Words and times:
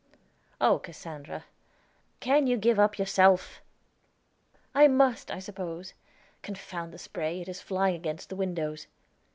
"Oh, 0.59 0.79
Cassandra, 0.79 1.45
can 2.21 2.47
you 2.47 2.57
give 2.57 2.79
up 2.79 2.97
yourself?" 2.97 3.61
"I 4.73 4.87
must, 4.87 5.29
I 5.29 5.37
suppose. 5.37 5.93
Confound 6.41 6.91
the 6.91 6.97
spray; 6.97 7.39
it 7.39 7.47
is 7.47 7.61
flying 7.61 7.97
against 7.97 8.29
the 8.29 8.35
windows." 8.35 8.87